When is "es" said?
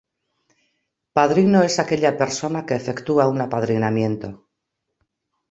1.67-1.77